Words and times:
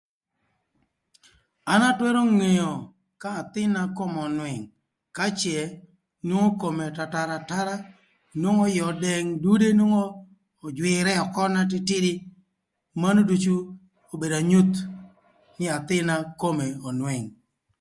An 1.73 1.81
atwërö 1.89 2.21
ngeo 2.37 2.71
ka 3.21 3.29
athïn 3.41 3.71
na 3.75 3.81
kome 3.97 4.19
önwëng 4.27 4.63
ka 5.15 5.25
cë 5.39 5.57
nwongo 6.27 6.53
kome 6.61 6.85
tatar 6.97 7.29
atara 7.37 7.75
nwongo 8.41 8.63
ïë 8.75 8.85
ödëng, 8.91 9.25
dude 9.43 9.67
nwongo 9.77 10.03
öjwïrë 10.67 11.13
ökö 11.25 11.43
na 11.53 11.61
tïtïdï 11.71 12.13
manu 13.01 13.21
ducu 13.29 13.55
obedo 14.13 14.35
anyuth 14.41 14.77
nï 15.57 15.65
athïn 15.77 16.03
na 16.09 16.15
kome 16.41 16.67
önwëng 16.89 17.25